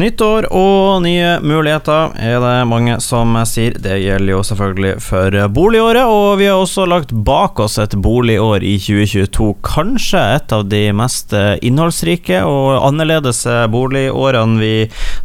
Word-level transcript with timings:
Nytt 0.00 0.22
år 0.24 0.46
og 0.56 1.02
nye 1.04 1.34
muligheter 1.44 2.14
er 2.16 2.38
det 2.40 2.52
mange 2.70 2.94
som 3.04 3.34
sier. 3.44 3.74
Det 3.84 3.98
gjelder 4.00 4.32
jo 4.32 4.38
selvfølgelig 4.46 4.92
for 5.04 5.34
boligåret, 5.52 6.08
og 6.08 6.38
vi 6.40 6.46
har 6.48 6.56
også 6.56 6.86
lagt 6.88 7.10
bak 7.12 7.60
oss 7.60 7.76
et 7.82 7.92
boligår 8.00 8.64
i 8.64 8.78
2022. 8.80 9.50
Kanskje 9.66 10.22
et 10.38 10.54
av 10.56 10.64
de 10.72 10.80
mest 10.96 11.34
innholdsrike 11.36 12.38
og 12.48 12.78
annerledes 12.78 13.42
boligårene 13.74 14.56
vi 14.62 14.70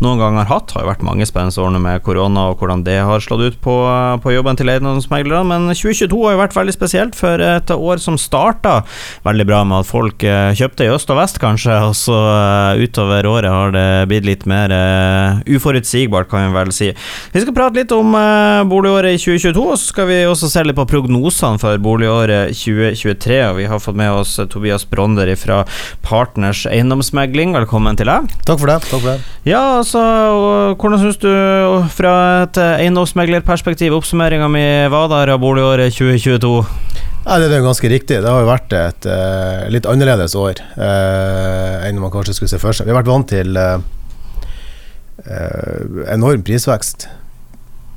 noen 0.03 0.19
gang 0.19 0.41
har 0.41 0.49
hatt. 0.49 0.67
Det 0.67 0.81
har 0.81 0.83
jo 0.83 0.91
vært 0.91 1.07
mange 1.07 1.29
spennende 1.29 1.63
årene 1.63 1.81
med 1.85 2.03
korona 2.03 2.49
og 2.49 2.59
hvordan 2.59 2.83
det 2.83 2.97
har 3.07 3.23
slått 3.23 3.45
ut 3.45 3.57
på, 3.63 3.77
på 4.25 4.35
jobben 4.35 4.59
til 4.59 4.73
eiendomsmeglerne, 4.73 5.45
men 5.53 5.71
2022 5.71 6.19
har 6.25 6.35
jo 6.35 6.43
vært 6.43 6.59
veldig 6.59 6.75
spesielt 6.75 7.15
for 7.15 7.45
et 7.45 7.75
år 7.77 8.03
som 8.03 8.19
starta 8.19 8.81
veldig 9.23 9.47
bra 9.47 9.63
med 9.63 9.85
at 9.85 9.91
folk 9.93 10.27
kjøpte 10.59 10.89
i 10.89 10.91
øst 10.97 11.15
og 11.15 11.21
vest, 11.21 11.39
kanskje, 11.39 11.79
og 11.87 11.95
så 11.95 12.19
utover 12.83 13.31
året 13.31 13.55
har 13.55 13.75
det 13.77 13.87
blitt 14.11 14.27
litt 14.33 14.47
mer 14.49 14.64
mer 14.65 15.37
uh, 15.45 15.55
uforutsigbart, 15.55 16.29
kan 16.29 16.47
vi 16.47 16.55
vel 16.55 16.71
si. 16.73 16.89
Vi 17.33 17.41
skal 17.43 17.55
prate 17.55 17.79
litt 17.79 17.93
om 17.95 18.15
uh, 18.15 18.63
boligåret 18.69 19.15
i 19.15 19.21
2022, 19.21 19.63
og 19.63 19.79
så 19.79 19.91
skal 19.91 20.09
vi 20.09 20.19
også 20.27 20.49
se 20.51 20.65
litt 20.65 20.77
på 20.77 20.87
prognosene 20.89 21.61
for 21.61 21.81
boligåret 21.81 22.53
2023. 22.55 23.39
Og 23.49 23.59
vi 23.59 23.69
har 23.69 23.81
fått 23.83 23.99
med 23.99 24.11
oss 24.13 24.35
Tobias 24.51 24.87
Bronder 24.89 25.31
fra 25.39 25.63
Partners 26.05 26.65
Eiendomsmegling. 26.69 27.55
Velkommen 27.55 27.97
til 27.99 28.09
deg. 28.11 28.29
Takk 28.47 28.61
for 28.61 28.71
det. 28.71 28.79
Takk 28.89 29.01
for 29.01 29.11
det. 29.13 29.17
Ja, 29.45 29.63
altså, 29.79 30.01
hvordan 30.79 31.01
syns 31.01 31.21
du 31.21 31.31
fra 31.95 32.15
et 32.45 32.61
eiendomsmeglerperspektiv 32.61 33.95
oppsummeringa 33.97 34.49
mi 34.51 34.65
var 34.91 35.11
der 35.13 35.35
av 35.35 35.43
boligåret 35.43 35.93
2022? 35.95 36.55
Ja, 37.25 37.39
det 37.41 37.49
er 37.49 37.57
jo 37.57 37.65
ganske 37.65 37.89
riktig. 37.89 38.19
Det 38.21 38.29
har 38.29 38.43
jo 38.43 38.49
vært 38.51 38.73
et 38.77 39.07
uh, 39.09 39.65
litt 39.73 39.87
annerledes 39.89 40.35
år 40.37 40.59
uh, 40.77 41.81
enn 41.87 41.97
man 41.97 42.13
kanskje 42.13 42.35
skulle 42.37 42.51
se 42.51 42.61
for 42.61 42.77
seg. 42.77 42.85
Vi 42.85 42.93
har 42.93 42.99
vært 42.99 43.09
vant 43.09 43.31
til 43.31 43.57
uh, 43.57 43.79
Eh, 43.79 44.04
enorm 45.23 46.43
prisvekst. 46.43 47.07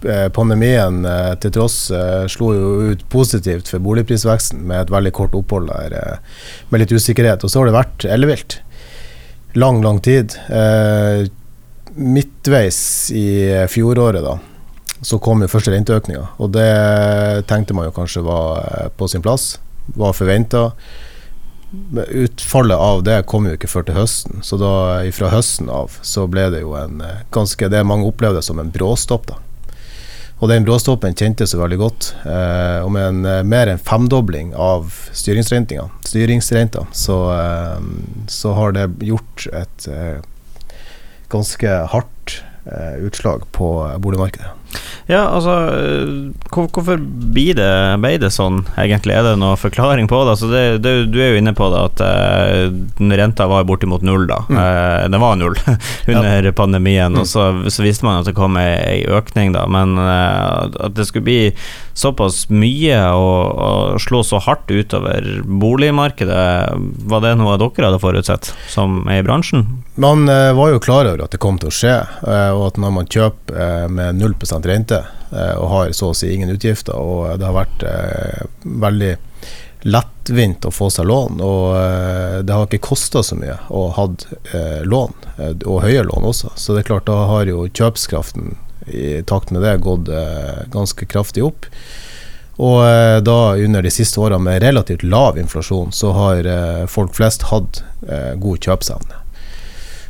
Eh, 0.07 0.29
pandemien 0.31 1.01
eh, 1.03 1.33
til 1.43 1.51
tross 1.57 1.89
slo 2.31 2.53
jo 2.55 2.69
ut 2.93 3.01
positivt 3.11 3.67
for 3.73 3.83
boligprisveksten 3.83 4.61
med 4.63 4.85
et 4.85 4.93
veldig 4.95 5.11
kort 5.17 5.35
opphold 5.35 5.73
der 5.73 6.21
med 6.71 6.85
litt 6.85 6.95
usikkerhet. 6.95 7.43
Og 7.43 7.51
så 7.51 7.61
har 7.61 7.71
det 7.71 7.79
vært 7.79 8.07
ellevilt. 8.07 8.61
Lang, 9.59 9.81
lang 9.83 9.99
tid. 10.05 10.37
Midtveis 11.99 12.79
i 13.11 13.27
fjoråret, 13.73 14.23
da, 14.23 14.37
så 15.03 15.19
kom 15.19 15.43
jo 15.43 15.51
første 15.51 15.73
renteøkninga. 15.73 16.27
Og 16.39 16.53
det 16.55 16.69
tenkte 17.51 17.75
man 17.75 17.89
jo 17.89 17.97
kanskje 17.97 18.23
var 18.29 18.93
på 19.01 19.09
sin 19.11 19.25
plass, 19.25 19.57
var 19.99 20.15
forventa 20.15 20.69
utfallet 22.09 22.77
av 22.77 23.03
det 23.05 23.23
kom 23.29 23.47
jo 23.47 23.57
ikke 23.57 23.69
før 23.71 23.85
til 23.89 23.99
høsten. 23.99 24.41
Så 24.43 24.57
da 24.61 24.73
fra 25.15 25.33
høsten 25.33 25.69
av 25.73 25.99
så 26.07 26.27
ble 26.31 26.49
det 26.55 26.63
jo 26.65 26.73
en 26.79 27.03
eh, 27.05 27.25
ganske 27.35 27.69
Det 27.69 27.85
mange 27.85 28.09
opplevde 28.09 28.43
som 28.45 28.59
en 28.61 28.73
bråstopp, 28.73 29.29
da. 29.29 29.37
Og 30.39 30.47
den 30.53 30.63
bråstoppen 30.63 31.17
kjentes 31.19 31.53
jo 31.55 31.61
veldig 31.61 31.79
godt. 31.81 32.13
Eh, 32.23 32.79
og 32.85 32.93
med 32.95 33.09
en 33.09 33.25
eh, 33.27 33.45
mer 33.47 33.71
enn 33.73 33.81
femdobling 33.83 34.55
av 34.55 34.93
styringsrenta, 35.11 36.87
så, 36.95 37.17
eh, 37.35 37.79
så, 38.31 38.55
har 38.55 38.77
det 38.77 38.87
gjort 39.09 39.49
et 39.51 39.89
eh, 39.91 40.19
ganske 41.33 41.75
hardt 41.93 42.39
eh, 42.71 43.03
utslag 43.09 43.43
på 43.53 43.73
boligmarkedet. 43.99 44.55
Ja, 45.09 45.23
altså 45.33 45.55
Hvorfor 46.53 46.99
blir 47.01 47.57
det, 47.57 47.71
ble 48.03 48.17
det 48.21 48.29
sånn, 48.35 48.61
egentlig? 48.77 49.15
Er 49.17 49.25
det 49.25 49.39
noen 49.41 49.57
forklaring 49.57 50.09
på 50.11 50.21
det? 50.21 50.35
Altså 50.35 50.51
det, 50.51 50.63
det 50.85 50.93
du 51.13 51.19
er 51.23 51.33
jo 51.33 51.41
inne 51.41 51.55
på 51.57 51.69
det 51.73 51.81
at 51.81 52.03
uh, 52.05 53.15
renta 53.17 53.47
var 53.49 53.65
bortimot 53.69 54.05
null, 54.05 54.27
da. 54.29 54.43
Mm. 54.49 54.59
Uh, 54.59 55.09
den 55.09 55.23
var 55.23 55.39
null 55.41 55.57
under 56.13 56.51
ja. 56.51 56.53
pandemien, 56.57 57.15
mm. 57.15 57.23
og 57.23 57.29
så, 57.31 57.47
så, 57.73 57.85
visste 57.87 58.05
man 58.05 58.21
at 58.21 58.29
det 58.29 58.37
kom 58.37 58.59
ei 58.61 59.05
økning, 59.09 59.55
da. 59.57 59.65
Men 59.71 59.97
uh, 59.97 60.69
at 60.89 60.97
det 60.99 61.09
skulle 61.09 61.29
bli 61.29 61.41
såpass 61.99 62.45
mye 62.53 62.99
og, 63.17 63.97
slå 64.05 64.21
så 64.23 64.39
hardt 64.45 64.69
utover 64.71 65.25
boligmarkedet, 65.43 66.45
var 67.11 67.25
det 67.25 67.33
noe 67.41 67.57
dere 67.59 67.89
hadde 67.89 68.03
forutsett, 68.03 68.53
som 68.71 69.01
er 69.09 69.23
i 69.23 69.27
bransjen? 69.27 69.65
Man 69.99 70.29
var 70.29 70.71
jo 70.71 70.79
klar 70.83 71.09
over 71.09 71.25
at 71.25 71.35
det 71.35 71.41
kom 71.43 71.59
til 71.59 71.73
å 71.73 71.75
skje, 71.75 71.97
og 72.55 72.63
at 72.69 72.79
når 72.79 72.95
man 72.95 73.11
kjøper 73.11 73.91
med 73.91 74.21
0 74.21 74.37
rente 74.67 75.03
eh, 75.33 75.55
og 75.59 75.69
har 75.73 75.93
så 75.97 76.13
å 76.13 76.17
si 76.17 76.31
ingen 76.35 76.51
utgifter. 76.51 76.97
Og 76.97 77.39
det 77.39 77.47
har 77.47 77.57
vært 77.57 77.85
eh, 77.87 78.47
veldig 78.63 79.13
lettvint 79.89 80.67
å 80.67 80.73
få 80.75 80.89
seg 80.91 81.07
lån, 81.07 81.39
og 81.45 81.67
eh, 81.79 82.39
det 82.43 82.55
har 82.55 82.67
ikke 82.67 82.89
kosta 82.89 83.23
så 83.23 83.39
mye 83.39 83.55
å 83.71 83.85
ha 83.95 84.09
lån, 84.83 85.15
og 85.71 85.83
høye 85.85 86.03
lån 86.09 86.27
også. 86.33 86.51
Så 86.59 86.75
det 86.75 86.83
er 86.83 86.91
klart, 86.91 87.07
da 87.07 87.29
har 87.31 87.47
jo 87.51 87.69
kjøpskraften 87.69 88.57
i 88.89 89.21
takt 89.29 89.53
med 89.53 89.63
det 89.63 89.77
gått 89.85 90.09
ganske 90.73 91.07
kraftig 91.07 91.45
opp. 91.45 91.69
Og 92.59 92.81
da 93.23 93.37
under 93.61 93.85
de 93.85 93.93
siste 93.93 94.19
årene 94.19 94.41
med 94.43 94.63
relativt 94.65 95.05
lav 95.05 95.39
inflasjon, 95.39 95.93
så 95.93 96.11
har 96.17 96.49
folk 96.91 97.13
flest 97.15 97.45
hatt 97.53 97.83
god 98.41 98.65
kjøpsevne. 98.65 99.18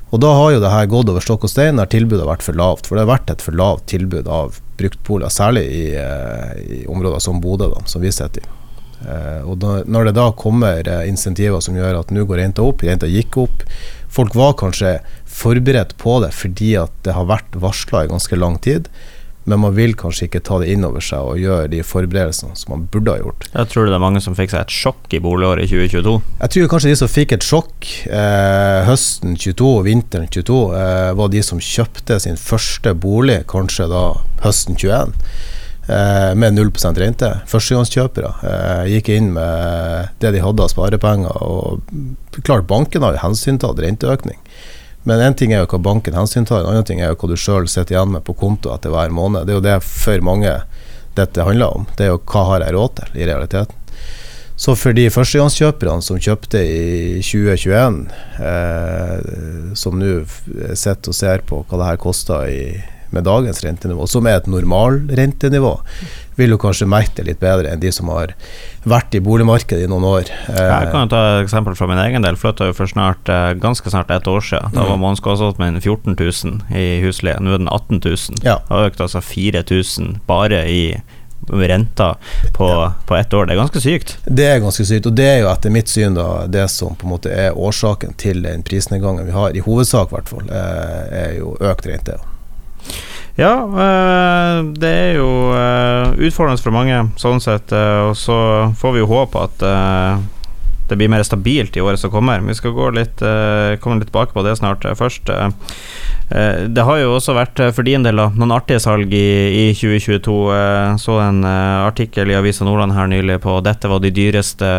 Og 0.09 0.23
da 0.25 0.31
har 0.33 0.55
jo 0.55 0.61
det 0.63 0.73
her 0.73 0.87
gått 0.89 1.11
over 1.13 1.25
stokk 1.25 1.45
og 1.45 1.53
stein 1.53 1.77
når 1.77 1.91
tilbudet 1.93 2.23
har 2.25 2.31
vært 2.31 2.47
for 2.47 2.57
lavt. 2.57 2.89
For 2.89 2.97
det 2.97 3.05
har 3.05 3.11
vært 3.11 3.33
et 3.35 3.45
for 3.45 3.57
lavt 3.57 3.89
tilbud 3.93 4.31
av 4.33 4.61
bruktboliger, 4.81 5.33
særlig 5.33 5.67
i, 5.69 5.83
eh, 6.01 6.55
i 6.79 6.87
områder 6.89 7.21
som 7.21 7.43
Bodø, 7.45 7.69
da, 7.75 7.83
som 7.91 8.05
vi 8.05 8.13
sitter 8.15 8.47
i. 8.47 8.55
Uh, 8.99 9.47
og 9.47 9.61
da, 9.63 9.77
når 9.87 10.09
det 10.09 10.13
da 10.17 10.25
kommer 10.35 10.89
uh, 10.91 11.05
insentiver 11.07 11.61
som 11.63 11.77
gjør 11.79 12.01
at 12.01 12.09
nå 12.11 12.25
går 12.27 12.41
renta 12.41 12.65
opp, 12.67 12.83
renta 12.83 13.07
gikk 13.07 13.37
opp 13.39 13.61
Folk 14.11 14.35
var 14.35 14.57
kanskje 14.59 14.97
forberedt 15.23 15.93
på 16.03 16.17
det 16.25 16.33
fordi 16.35 16.73
at 16.81 16.91
det 17.07 17.15
har 17.15 17.29
vært 17.31 17.55
varsla 17.63 18.03
i 18.03 18.11
ganske 18.11 18.39
lang 18.41 18.57
tid 18.65 18.89
men 19.49 19.63
man 19.63 19.75
vil 19.77 19.95
kanskje 19.99 20.29
ikke 20.29 20.43
ta 20.45 20.61
det 20.63 20.71
inn 20.73 20.87
over 20.87 21.05
seg 21.05 21.25
og 21.25 21.41
gjøre 21.41 21.71
de 21.73 21.83
forberedelsene 21.87 22.57
som 22.59 22.75
man 22.75 22.87
burde 22.93 23.15
ha 23.15 23.23
gjort. 23.23 23.49
Jeg 23.55 23.73
tror 23.73 23.89
det 23.89 23.97
er 23.97 24.03
mange 24.03 24.23
som 24.25 24.37
fikk 24.39 24.53
seg 24.53 24.67
et 24.67 24.75
sjokk 24.75 25.17
i 25.17 25.23
boligåret 25.25 25.65
i 25.65 25.71
2022? 25.73 26.17
Jeg 26.43 26.55
tror 26.55 26.73
kanskje 26.75 26.93
de 26.93 27.01
som 27.01 27.13
fikk 27.13 27.37
et 27.39 27.47
sjokk 27.47 27.91
eh, 28.07 28.81
høsten 28.89 29.39
22 29.39 29.69
og 29.71 29.85
vinteren 29.89 30.31
22, 30.31 30.59
eh, 30.79 31.13
var 31.19 31.33
de 31.33 31.45
som 31.47 31.63
kjøpte 31.63 32.21
sin 32.25 32.41
første 32.41 32.95
bolig 32.99 33.41
kanskje 33.51 33.89
da 33.91 34.03
høsten 34.45 34.79
21 34.79 35.15
eh, 35.89 36.33
med 36.39 36.59
0% 36.59 37.03
rente. 37.03 37.33
Førstegangskjøpere 37.51 38.33
eh, 38.53 38.85
gikk 38.95 39.13
inn 39.17 39.33
med 39.37 40.15
det 40.23 40.35
de 40.37 40.45
hadde 40.45 40.65
av 40.65 40.73
sparepenger. 40.73 41.41
Og 41.45 42.43
klart 42.45 42.69
banken 42.71 43.05
har 43.05 43.17
jo 43.17 43.25
hensyntatt 43.25 43.81
renteøkning. 43.83 44.41
Men 45.07 45.23
én 45.23 45.37
ting 45.39 45.53
er 45.55 45.63
jo 45.63 45.71
hva 45.71 45.81
banken 45.83 46.17
hensyntar, 46.19 46.65
en 46.65 46.73
annen 46.73 46.87
ting 46.87 47.01
er 47.01 47.13
jo 47.13 47.19
hva 47.21 47.31
du 47.31 47.37
sjøl 47.39 47.69
sitter 47.71 47.97
igjen 47.97 48.17
med 48.17 48.25
på 48.27 48.35
konto 48.37 48.73
etter 48.75 48.93
hver 48.93 49.13
måned. 49.15 49.47
Det 49.47 49.55
er 49.55 49.61
jo 49.61 49.67
det 49.69 49.77
for 49.87 50.25
mange 50.27 50.55
dette 51.19 51.45
handler 51.47 51.77
om. 51.79 51.87
Det 51.97 52.07
er 52.07 52.13
jo 52.13 52.23
hva 52.23 52.45
har 52.53 52.67
jeg 52.67 52.75
råd 52.77 52.97
til, 52.99 53.15
i 53.19 53.29
realiteten. 53.29 53.85
Så 54.59 54.75
for 54.75 54.91
de 54.97 55.05
førstegangskjøperne 55.15 56.03
som 56.03 56.19
kjøpte 56.19 56.59
i 56.67 57.21
2021, 57.23 57.99
eh, 58.43 59.29
som 59.79 59.99
nå 60.01 60.15
sitter 60.75 61.13
og 61.13 61.15
ser 61.15 61.45
på 61.47 61.61
hva 61.63 61.79
det 61.79 61.91
her 61.93 62.01
koster 62.03 62.51
i 62.51 62.63
med 63.15 63.27
dagens 63.29 63.63
rentenivå, 63.65 64.07
som 64.11 64.27
er 64.29 64.39
et 64.39 64.49
normalrentenivå, 64.51 65.75
vil 66.39 66.55
jo 66.55 66.59
kanskje 66.63 66.87
merke 66.91 67.19
det 67.19 67.27
litt 67.33 67.41
bedre 67.43 67.73
enn 67.73 67.83
de 67.83 67.91
som 67.95 68.11
har 68.13 68.35
vært 68.89 69.17
i 69.19 69.23
boligmarkedet 69.25 69.87
i 69.87 69.91
noen 69.91 70.07
år. 70.07 70.31
Jeg 70.49 70.91
kan 70.93 71.07
jo 71.07 71.13
ta 71.13 71.23
et 71.33 71.45
eksempel 71.47 71.75
fra 71.79 71.89
min 71.91 72.01
egen 72.05 72.25
del. 72.25 72.39
Flytta 72.39 72.71
jo 72.71 72.77
for 72.79 72.91
snart, 72.91 73.29
eh, 73.29 73.53
ganske 73.59 73.91
snart 73.91 74.11
ett 74.15 74.31
år 74.31 74.45
siden. 74.45 74.75
Da 74.77 74.87
var 74.87 75.01
månedskostnaden 75.03 75.59
min 75.75 75.81
14 75.81 76.15
000 76.15 76.79
i 76.79 77.01
husleie. 77.03 77.41
Nå 77.41 77.57
er 77.57 77.65
den 77.65 77.69
18 77.69 78.01
000. 78.05 78.43
Ja. 78.47 78.61
Det 78.69 78.75
har 78.75 78.91
økt 78.91 79.01
altså 79.01 79.25
4000 79.25 80.21
bare 80.27 80.63
i 80.71 80.83
renta 81.49 82.17
på, 82.57 82.69
ja. 82.69 82.93
på 83.07 83.17
ett 83.17 83.35
år. 83.35 83.47
Det 83.47 83.53
er 83.53 83.57
ganske 83.57 83.81
sykt. 83.81 84.17
Det 84.25 84.47
er 84.47 84.59
ganske 84.61 84.85
sykt, 84.85 85.07
og 85.07 85.17
det 85.17 85.27
er 85.27 85.39
jo 85.43 85.51
etter 85.53 85.73
mitt 85.73 85.89
syn 85.89 86.17
da, 86.19 86.47
det 86.47 86.69
som 86.73 86.97
på 86.99 87.07
en 87.07 87.15
måte 87.15 87.33
er 87.33 87.57
årsaken 87.57 88.17
til 88.21 88.43
den 88.45 88.65
prisnedgangen 88.67 89.27
vi 89.27 89.37
har, 89.37 89.57
i 89.57 89.63
hovedsak 89.65 90.13
i 90.13 90.19
hvert 90.19 90.33
fall, 90.33 90.51
eh, 90.51 90.99
er 91.23 91.39
jo 91.39 91.57
økt 91.61 91.89
rente. 91.89 92.19
Ja, 93.39 93.53
eh, 93.63 94.65
det 94.75 94.89
er 94.91 95.13
jo 95.21 95.29
eh, 95.55 96.17
utfordrende 96.27 96.59
for 96.59 96.75
mange, 96.75 97.05
sånn 97.23 97.39
sett. 97.43 97.71
Eh, 97.71 98.09
og 98.09 98.17
så 98.19 98.35
får 98.81 98.97
vi 98.97 99.05
jo 99.05 99.13
håpe 99.13 99.45
at 99.47 99.63
det 100.89 100.97
blir 100.97 101.11
mer 101.13 101.23
stabilt 101.23 101.77
i 101.77 101.83
året 101.85 102.01
som 102.01 102.11
kommer. 102.11 102.43
Vi 102.43 102.57
skal 102.57 102.73
gå 102.75 102.89
litt, 102.97 103.21
komme 103.85 103.99
litt 104.01 104.09
tilbake 104.09 104.33
på 104.33 104.43
det 104.43 104.55
snart. 104.57 104.87
Først 104.97 105.29
Det 105.29 106.85
har 106.89 106.99
jo 106.99 107.11
også 107.19 107.35
vært 107.37 107.61
for 107.77 107.85
din 107.85 108.07
del 108.07 108.17
noen 108.17 108.55
artige 108.57 108.81
salg 108.81 109.13
i, 109.13 109.69
i 109.69 109.77
2022. 109.77 110.39
Så 110.97 111.19
en 111.21 111.45
artikkel 111.45 112.33
i 112.33 112.39
Avisa 112.41 112.65
Nordland 112.65 112.97
her 112.97 113.13
nylig 113.13 113.37
på 113.45 113.59
dette 113.61 113.93
var 113.93 114.01
de 114.01 114.15
dyreste 114.17 114.73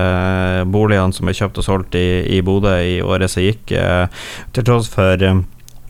boligene 0.66 1.14
som 1.14 1.30
er 1.30 1.38
kjøpt 1.38 1.62
og 1.62 1.68
solgt 1.70 2.02
i, 2.02 2.26
i 2.26 2.42
Bodø 2.42 2.74
i 2.82 2.98
året 3.06 3.30
som 3.30 3.46
gikk, 3.46 3.70
til 3.70 4.66
tross 4.66 4.90
for 4.90 5.30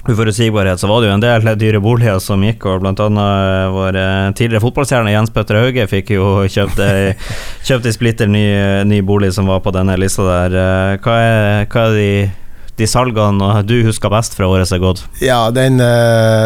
uforutsigbarhet, 0.10 0.80
så 0.80 0.88
var 0.88 1.02
det 1.02 1.10
jo 1.10 1.16
en 1.16 1.24
del 1.24 1.48
dyre 1.60 1.82
boliger 1.84 2.20
som 2.24 2.44
gikk, 2.44 2.66
og 2.70 2.86
eh, 2.90 3.70
vår 3.74 4.00
eh, 4.00 4.32
tidligere 4.38 4.64
fotballstjerne 4.64 5.14
Jens 5.14 5.34
Petter 5.34 5.60
Hauge 5.62 5.88
fikk 5.92 6.14
jo 6.16 6.28
kjøpt 6.56 6.82
ei, 6.86 7.14
kjøpt 7.68 7.90
ei 7.90 7.96
splitter 7.96 8.30
ny, 8.32 8.46
ny, 8.90 9.02
bolig 9.06 9.32
som 9.36 9.50
var 9.50 9.64
på 9.66 9.74
denne 9.76 9.98
lista 10.00 10.28
der. 10.28 10.60
Eh, 10.60 11.00
hva 11.04 11.18
er, 11.24 11.66
hva 11.72 11.88
er 11.90 11.98
de 11.98 12.12
de 12.80 12.86
salgene 12.88 13.58
du 13.68 13.82
husker 13.84 14.08
best 14.08 14.38
fra 14.38 14.48
året 14.48 14.70
som 14.70 14.78
er 14.78 14.84
gått? 14.86 15.02
Ja, 15.20 15.50
den, 15.52 15.82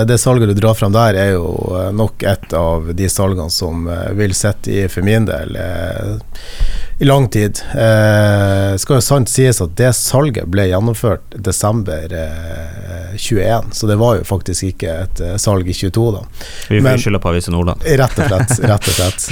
det 0.10 0.16
salget 0.18 0.50
du 0.50 0.56
drar 0.58 0.74
fram 0.74 0.96
der, 0.96 1.14
er 1.14 1.36
jo 1.36 1.78
nok 1.94 2.26
et 2.26 2.56
av 2.58 2.88
de 2.98 3.06
salgene 3.06 3.54
som 3.54 3.86
vil 4.18 4.34
sitte 4.34 4.74
i 4.74 4.88
for 4.90 5.06
min 5.06 5.28
del 5.30 5.54
i 6.98 7.06
lang 7.06 7.30
tid. 7.30 7.60
Eh, 7.72 8.76
skal 8.78 8.98
jo 9.00 9.04
sant 9.04 9.30
sies 9.30 9.62
at 9.64 9.74
det 9.78 9.92
salget 9.98 10.48
ble 10.52 10.68
gjennomført 10.70 11.36
desember 11.46 12.14
eh, 12.14 13.16
21, 13.18 13.72
så 13.72 13.88
det 13.90 13.98
var 14.02 14.20
jo 14.20 14.28
faktisk 14.28 14.68
ikke 14.70 14.96
et 15.06 15.22
eh, 15.24 15.36
salg 15.42 15.70
i 15.70 15.74
22, 15.74 16.06
da. 16.16 16.24
Vi 16.70 16.82
får 16.86 17.02
skylde 17.06 17.22
på 17.24 17.32
Avisen 17.34 17.58
Nordland. 17.58 17.86
Rett 18.02 18.20
og 18.20 18.30
slett. 18.30 18.54
Rett 18.70 18.90
og 18.92 18.98
slett. 18.98 19.28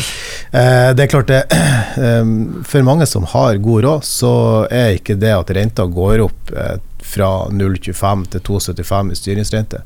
Eh, 0.52 0.90
det 0.98 1.06
er 1.06 1.12
klart 1.14 1.30
det 1.32 1.42
eh, 2.08 2.34
For 2.68 2.88
mange 2.88 3.08
som 3.10 3.28
har 3.34 3.62
god 3.62 3.86
råd, 3.86 4.08
så 4.08 4.34
er 4.72 4.98
ikke 4.98 5.20
det 5.22 5.36
at 5.36 5.54
renta 5.58 5.86
går 5.86 6.26
opp 6.26 6.56
eh, 6.56 6.76
fra 7.12 7.32
0,25 7.52 8.28
til 8.34 8.46
2,75 8.50 9.12
i 9.12 9.22
styringsrente, 9.22 9.86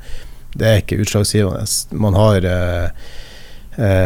det 0.55 0.67
er 0.67 0.81
ikke 0.81 0.99
utslagsgivende. 1.03 1.65
Man 1.99 2.15
har 2.15 2.45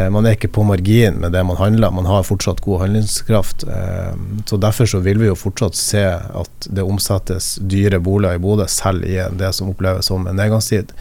man 0.10 0.26
er 0.26 0.34
ikke 0.34 0.50
på 0.56 0.64
margin 0.66 1.20
med 1.22 1.34
det 1.36 1.44
man 1.46 1.60
handler, 1.60 1.92
man 1.94 2.08
har 2.10 2.26
fortsatt 2.26 2.62
god 2.66 2.82
handlingskraft. 2.84 3.64
Eh, 3.64 4.14
så 4.46 4.58
Derfor 4.58 4.86
så 4.86 5.00
vil 5.06 5.20
vi 5.22 5.30
jo 5.30 5.38
fortsatt 5.38 5.78
se 5.78 6.04
at 6.18 6.70
det 6.70 6.86
omsettes 6.86 7.58
dyre 7.62 8.00
boliger 8.00 8.40
i 8.40 8.42
Bodø, 8.42 8.66
selv 8.68 9.06
i 9.06 9.20
det 9.38 9.54
som 9.54 9.70
oppleves 9.70 10.10
som 10.10 10.28
en 10.28 10.40
nedgangstid. 10.40 10.94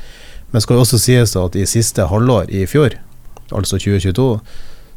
Men 0.50 0.64
skal 0.64 0.76
jo 0.76 0.84
også 0.84 1.00
sies 1.00 1.36
at 1.36 1.56
i 1.56 1.66
siste 1.68 2.08
halvår 2.08 2.52
i 2.52 2.66
fjor, 2.68 2.96
altså 3.48 3.80
2022, 3.80 4.28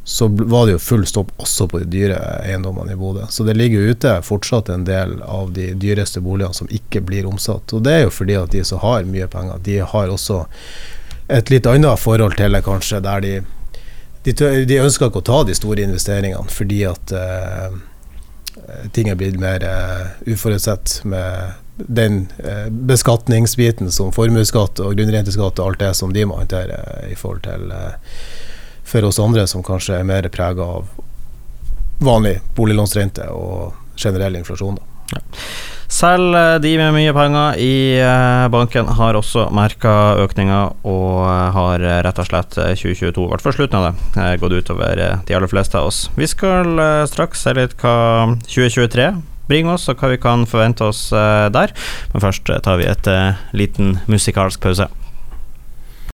så 0.03 0.27
var 0.27 0.65
det 0.65 0.75
jo 0.75 0.81
full 0.81 1.03
stopp 1.06 1.31
også 1.39 1.67
på 1.69 1.79
de 1.83 1.88
dyre 1.91 2.17
eiendommene 2.41 2.95
i 2.95 3.00
Bodø. 3.00 3.27
Så 3.29 3.45
det 3.47 3.56
ligger 3.56 3.83
jo 3.83 3.95
ute 3.95 4.15
fortsatt 4.25 4.71
en 4.74 4.85
del 4.88 5.19
av 5.21 5.51
de 5.53 5.71
dyreste 5.77 6.24
boligene 6.25 6.57
som 6.57 6.71
ikke 6.74 7.03
blir 7.06 7.27
omsatt. 7.29 7.71
Og 7.71 7.83
det 7.85 7.94
er 7.94 8.03
jo 8.07 8.15
fordi 8.15 8.39
at 8.39 8.51
de 8.56 8.63
som 8.67 8.81
har 8.81 9.06
mye 9.07 9.29
penger, 9.31 9.62
de 9.63 9.77
har 9.94 10.12
også 10.12 10.44
et 11.31 11.53
litt 11.53 11.69
annet 11.69 12.01
forhold 12.01 12.35
til 12.39 12.51
det, 12.51 12.63
kanskje, 12.65 13.00
der 13.06 13.21
de 13.24 13.35
de, 14.23 14.33
de, 14.65 14.77
ønsker 14.81 15.09
ikke 15.09 15.21
å 15.21 15.27
ta 15.31 15.39
de 15.47 15.56
store 15.57 15.85
investeringene 15.88 16.51
fordi 16.53 16.83
at 16.89 17.13
uh, 17.15 17.73
ting 18.94 19.09
er 19.09 19.18
blitt 19.19 19.39
mer 19.41 19.65
uh, 19.65 20.12
uforutsett 20.29 21.00
med 21.09 21.57
den 21.81 22.27
uh, 22.44 22.68
beskatningsbiten 22.69 23.91
som 23.91 24.13
formuesskatt 24.13 24.83
og 24.83 24.97
grunnrenteskatt 25.00 25.59
og 25.59 25.71
alt 25.71 25.81
det 25.81 25.94
som 25.97 26.13
de 26.13 26.27
må 26.29 26.38
håndtere 26.38 26.81
i 27.09 27.18
forhold 27.18 27.45
til 27.47 27.73
for 28.91 29.07
oss 29.07 29.21
andre 29.23 29.47
som 29.47 29.63
kanskje 29.63 30.01
er 30.01 30.07
mer 30.07 30.27
prega 30.33 30.67
av 30.77 30.89
vanlig 32.01 32.39
boliglånsrente 32.57 33.27
og 33.29 33.77
generell 33.95 34.35
inflasjon. 34.39 34.77
Da. 34.79 35.15
Ja. 35.15 35.21
Selv 35.91 36.35
eh, 36.35 36.57
de 36.63 36.71
med 36.79 36.93
mye 36.95 37.11
penger 37.15 37.57
i 37.59 37.73
eh, 37.99 38.45
banken 38.53 38.88
har 38.95 39.17
også 39.19 39.49
merka 39.51 40.15
økninga, 40.23 40.61
og 40.88 41.17
eh, 41.27 41.49
har 41.57 41.83
rett 42.07 42.21
og 42.23 42.29
slett 42.29 42.55
2022, 42.55 43.25
vært 43.33 43.43
for 43.43 43.57
slutten 43.57 43.81
av 43.81 43.89
det, 44.15 44.29
gått 44.39 44.55
utover 44.55 45.03
de 45.27 45.35
aller 45.35 45.51
fleste 45.51 45.75
av 45.79 45.91
oss. 45.91 46.05
Vi 46.15 46.29
skal 46.31 46.79
straks 47.11 47.43
se 47.43 47.55
litt 47.57 47.75
hva 47.83 48.38
2023 48.47 49.11
bringer 49.51 49.75
oss, 49.75 49.89
og 49.91 49.99
hva 49.99 50.13
vi 50.13 50.21
kan 50.23 50.47
forvente 50.47 50.88
oss 50.88 51.09
der. 51.11 51.75
Men 52.13 52.23
først 52.23 52.47
tar 52.63 52.79
vi 52.79 52.88
et 52.88 53.11
liten 53.51 53.97
musikalsk 54.07 54.63
pause. 54.63 54.88